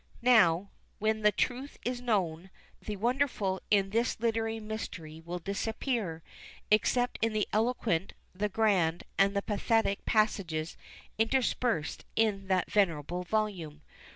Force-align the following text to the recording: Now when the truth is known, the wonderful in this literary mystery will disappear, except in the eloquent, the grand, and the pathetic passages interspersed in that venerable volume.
Now 0.23 0.71
when 0.97 1.21
the 1.21 1.31
truth 1.31 1.77
is 1.85 2.01
known, 2.01 2.49
the 2.81 2.95
wonderful 2.95 3.61
in 3.69 3.91
this 3.91 4.19
literary 4.19 4.59
mystery 4.59 5.21
will 5.23 5.37
disappear, 5.37 6.23
except 6.71 7.19
in 7.21 7.33
the 7.33 7.47
eloquent, 7.53 8.13
the 8.33 8.49
grand, 8.49 9.03
and 9.19 9.35
the 9.35 9.43
pathetic 9.43 10.03
passages 10.05 10.75
interspersed 11.19 12.03
in 12.15 12.47
that 12.47 12.71
venerable 12.71 13.23
volume. 13.25 13.83